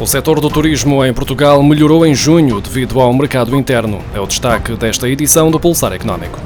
[0.00, 4.00] O setor do turismo em Portugal melhorou em junho devido ao mercado interno.
[4.14, 6.38] É o destaque desta edição do Pulsar Económico.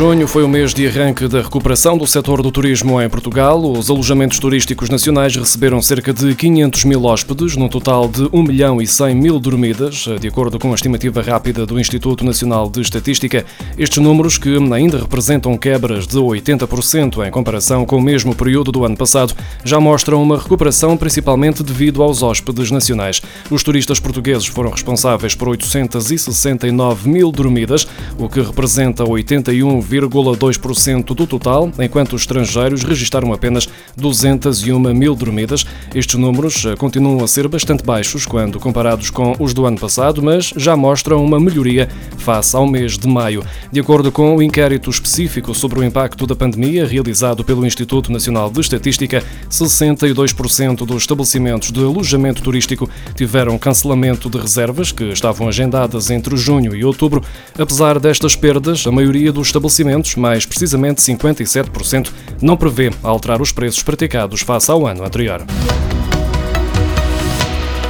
[0.00, 3.60] Junho foi o mês de arranque da recuperação do setor do turismo em Portugal.
[3.60, 8.80] Os alojamentos turísticos nacionais receberam cerca de 500 mil hóspedes, num total de 1 milhão
[8.80, 13.44] e 100 mil dormidas, de acordo com a estimativa rápida do Instituto Nacional de Estatística.
[13.76, 18.86] Estes números, que ainda representam quebras de 80% em comparação com o mesmo período do
[18.86, 23.20] ano passado, já mostram uma recuperação principalmente devido aos hóspedes nacionais.
[23.50, 27.86] Os turistas portugueses foram responsáveis por 869 mil dormidas,
[28.16, 35.66] o que representa 81 0,2% do total, enquanto os estrangeiros registaram apenas 201 mil dormidas.
[35.94, 40.22] Estes números eh, continuam a ser bastante baixos quando comparados com os do ano passado,
[40.22, 43.44] mas já mostram uma melhoria face ao mês de maio.
[43.72, 48.50] De acordo com o inquérito específico sobre o impacto da pandemia realizado pelo Instituto Nacional
[48.50, 56.10] de Estatística, 62% dos estabelecimentos de alojamento turístico tiveram cancelamento de reservas que estavam agendadas
[56.10, 57.22] entre junho e outubro.
[57.58, 63.52] Apesar destas perdas, a maioria dos estabelecimentos estabelecimentos, mais precisamente 57%, não prevê alterar os
[63.52, 65.44] preços praticados face ao ano anterior.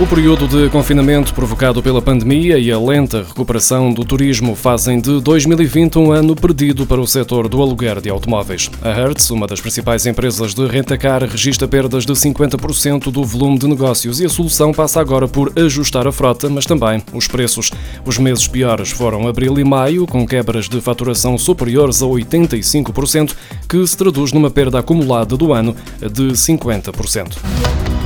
[0.01, 5.21] O período de confinamento provocado pela pandemia e a lenta recuperação do turismo fazem de
[5.21, 8.71] 2020 um ano perdido para o setor do aluguer de automóveis.
[8.81, 13.69] A Hertz, uma das principais empresas de rentacar, registra perdas de 50% do volume de
[13.69, 17.71] negócios e a solução passa agora por ajustar a frota, mas também os preços.
[18.03, 23.35] Os meses piores foram abril e maio, com quebras de faturação superiores a 85%,
[23.69, 28.00] que se traduz numa perda acumulada do ano de 50%.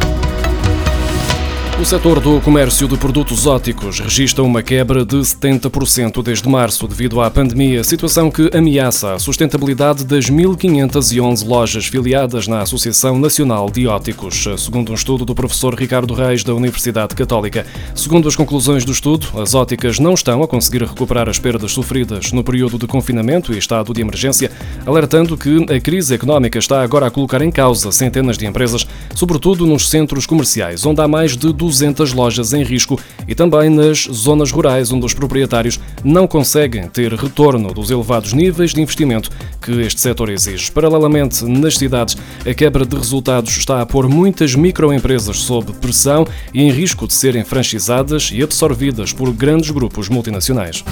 [1.76, 7.20] O setor do comércio de produtos óticos registra uma quebra de 70% desde março devido
[7.20, 13.88] à pandemia, situação que ameaça a sustentabilidade das 1.511 lojas filiadas na Associação Nacional de
[13.88, 17.66] Óticos, segundo um estudo do professor Ricardo Reis da Universidade Católica.
[17.92, 22.30] Segundo as conclusões do estudo, as óticas não estão a conseguir recuperar as perdas sofridas
[22.30, 24.50] no período de confinamento e estado de emergência,
[24.86, 29.66] alertando que a crise económica está agora a colocar em causa centenas de empresas, sobretudo
[29.66, 34.50] nos centros comerciais, onde há mais de 200 lojas em risco e também nas zonas
[34.50, 39.30] rurais, onde os proprietários não conseguem ter retorno dos elevados níveis de investimento
[39.62, 40.70] que este setor exige.
[40.70, 42.16] Paralelamente, nas cidades,
[42.46, 47.14] a quebra de resultados está a pôr muitas microempresas sob pressão e em risco de
[47.14, 50.84] serem franchisadas e absorvidas por grandes grupos multinacionais.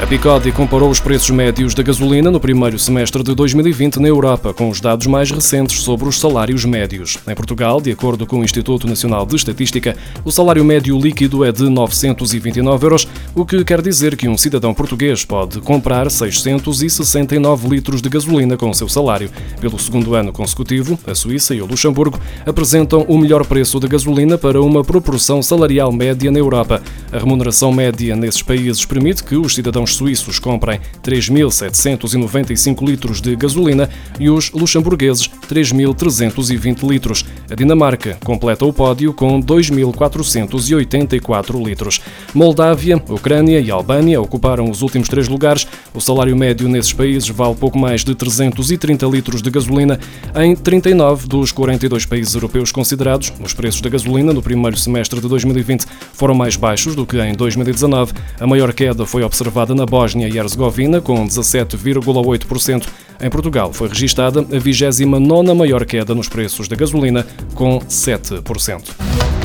[0.05, 4.53] A Picodi comparou os preços médios da gasolina no primeiro semestre de 2020 na Europa
[4.53, 7.19] com os dados mais recentes sobre os salários médios.
[7.27, 11.51] Em Portugal, de acordo com o Instituto Nacional de Estatística, o salário médio líquido é
[11.51, 18.03] de 929 euros, o que quer dizer que um cidadão português pode comprar 669 litros
[18.03, 19.31] de gasolina com o seu salário.
[19.59, 24.37] Pelo segundo ano consecutivo, a Suíça e o Luxemburgo apresentam o melhor preço da gasolina
[24.37, 26.83] para uma proporção salarial média na Europa.
[27.15, 33.89] A remuneração média nesses países permite que os cidadãos suíços comprem 3.795 litros de gasolina
[34.19, 37.25] e os luxemburgueses 3.320 litros.
[37.49, 42.01] A Dinamarca completa o pódio com 2.484 litros.
[42.35, 45.69] Moldávia, Ucrânia e Albânia ocuparam os últimos três lugares.
[45.95, 50.01] O salário médio nesses países vale pouco mais de 330 litros de gasolina.
[50.35, 55.29] Em 39 dos 42 países europeus considerados, os preços da gasolina no primeiro semestre de
[55.29, 58.13] 2020 foram mais baixos do que em 2019.
[58.41, 62.87] A maior queda foi observada na Bósnia e Herzegovina, com 17,8%.
[63.21, 69.44] Em Portugal foi registada a 29ª maior queda nos preços da gasolina, com 7%.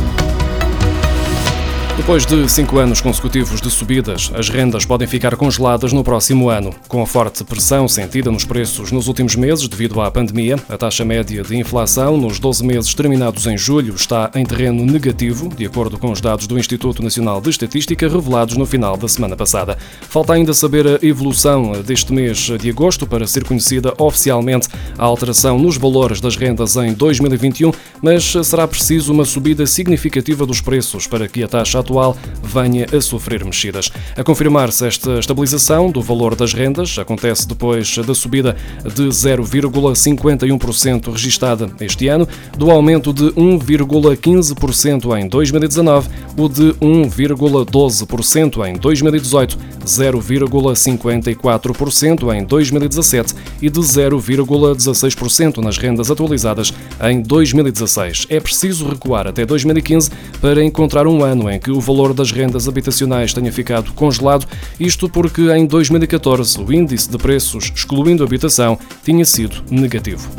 [2.00, 6.74] Depois de cinco anos consecutivos de subidas, as rendas podem ficar congeladas no próximo ano.
[6.88, 11.04] Com a forte pressão sentida nos preços nos últimos meses devido à pandemia, a taxa
[11.04, 16.00] média de inflação nos 12 meses terminados em julho está em terreno negativo, de acordo
[16.00, 19.78] com os dados do Instituto Nacional de Estatística revelados no final da semana passada.
[20.02, 25.60] Falta ainda saber a evolução deste mês de agosto para ser conhecida oficialmente a alteração
[25.60, 31.28] nos valores das rendas em 2021, mas será preciso uma subida significativa dos preços para
[31.28, 33.92] que a taxa atual venha a sofrer mexidas.
[34.16, 41.70] A confirmar-se esta estabilização do valor das rendas acontece depois da subida de 0,51% registada
[41.80, 42.28] este ano,
[42.58, 53.70] do aumento de 1,15% em 2019, o de 1,12% em 2018, 0,54% em 2017 e
[53.70, 58.26] de 0,16% nas rendas atualizadas em 2016.
[58.30, 60.10] É preciso recuar até 2015
[60.42, 64.46] para encontrar um ano em que o valor das rendas habitacionais tenha ficado congelado,
[64.78, 70.30] isto porque em 2014 o índice de preços, excluindo habitação, tinha sido negativo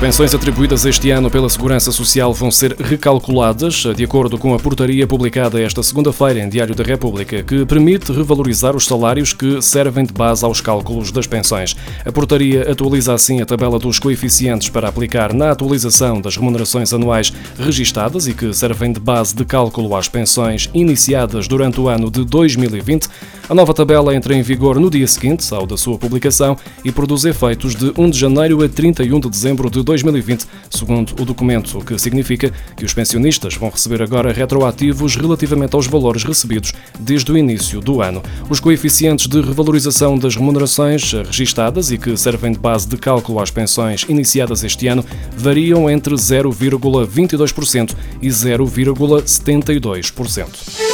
[0.00, 5.06] pensões atribuídas este ano pela Segurança Social vão ser recalculadas, de acordo com a portaria
[5.06, 10.12] publicada esta segunda-feira em Diário da República, que permite revalorizar os salários que servem de
[10.14, 11.76] base aos cálculos das pensões.
[12.02, 17.30] A portaria atualiza assim a tabela dos coeficientes para aplicar na atualização das remunerações anuais
[17.58, 22.24] registadas e que servem de base de cálculo às pensões iniciadas durante o ano de
[22.24, 23.06] 2020.
[23.50, 27.24] A nova tabela entra em vigor no dia seguinte ao da sua publicação e produz
[27.24, 31.84] efeitos de 1 de janeiro a 31 de dezembro de 2020, segundo o documento, o
[31.84, 37.36] que significa que os pensionistas vão receber agora retroativos relativamente aos valores recebidos desde o
[37.36, 38.22] início do ano.
[38.48, 43.50] Os coeficientes de revalorização das remunerações registadas e que servem de base de cálculo às
[43.50, 45.04] pensões iniciadas este ano
[45.36, 50.89] variam entre 0,22% e 0,72%.